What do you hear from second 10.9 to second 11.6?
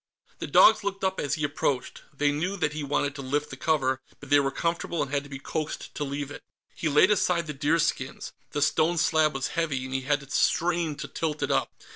to tilt it